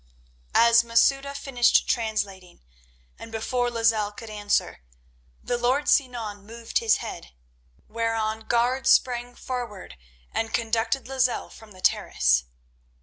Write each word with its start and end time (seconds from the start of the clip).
As 0.55 0.83
Masouda 0.83 1.35
finished 1.35 1.87
translating, 1.87 2.63
and 3.19 3.31
before 3.31 3.69
Lozelle 3.69 4.11
could 4.11 4.31
answer, 4.31 4.81
the 5.43 5.59
lord 5.59 5.87
Sinan 5.87 6.43
moved 6.43 6.79
his 6.79 6.97
head, 7.05 7.33
whereon 7.87 8.47
guards 8.47 8.89
sprang 8.89 9.35
forward 9.35 9.95
and 10.31 10.55
conducted 10.55 11.07
Lozelle 11.07 11.51
from 11.51 11.73
the 11.73 11.81
terrace. 11.81 12.45